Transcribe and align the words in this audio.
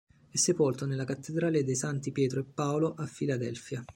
È 0.31 0.35
sepolto 0.35 0.87
nella 0.87 1.05
cattedrale 1.05 1.63
dei 1.63 1.75
Santi 1.75 2.11
Pietro 2.11 2.39
e 2.39 2.43
Paolo 2.43 2.95
a 2.95 3.05
Filadelfia. 3.05 3.85